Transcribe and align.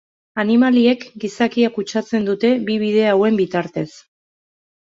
Animaliek 0.43 1.03
gizakia 1.25 1.69
kutsatzen 1.75 2.27
dute 2.31 2.53
bi 2.71 2.81
bide 2.85 3.07
hauen 3.13 3.41
bitartez. 3.43 3.89